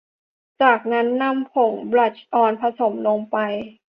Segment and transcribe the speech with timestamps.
[0.61, 3.37] จากนั้นนำผงบลัชออนผสมลงไป